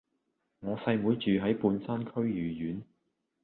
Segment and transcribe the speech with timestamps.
[0.61, 2.83] 我細妹住喺半山區豫苑